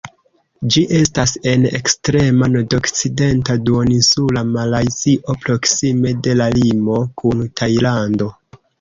Ĝi 0.75 0.81
estas 0.99 1.33
en 1.51 1.67
ekstrema 1.79 2.49
nordokcidenta 2.55 3.59
Duoninsula 3.69 4.45
Malajzio, 4.57 5.39
proksime 5.47 6.19
de 6.29 6.39
la 6.43 6.53
limo 6.61 7.01
kun 7.23 7.51
Tajlando. 7.63 8.37